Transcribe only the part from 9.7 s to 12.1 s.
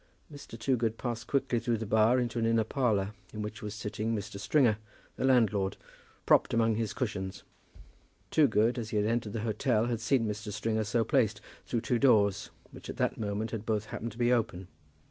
had seen Mr. Stringer so placed, through the two